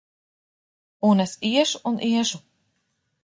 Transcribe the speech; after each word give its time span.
Un 1.09 1.21
es 1.25 1.33
iešu 1.51 1.77
un 1.91 1.97
iešu! 2.09 2.39